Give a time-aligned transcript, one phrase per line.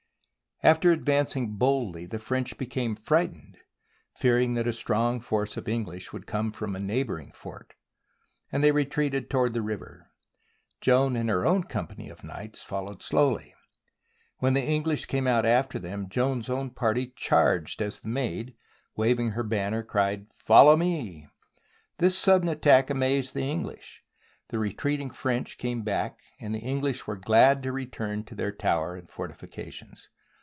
[0.63, 3.57] After advancing boldly the French became frightened,
[4.19, 7.73] fearing that a strong force of English would come from a neighbouring fort,
[8.51, 10.11] and retreat ed toward the river,
[10.79, 13.55] Joan and her own company of knights following slowly.
[14.37, 18.55] When the English came out after them, Joan's own party charged as the Maid,
[18.95, 21.27] waving her banner, cried 'Follow me!':
[21.97, 24.03] This sudden attack amazed the English,
[24.49, 28.51] the re treating French came back, and the English were glad to return to their
[28.51, 30.07] tower and fortifications.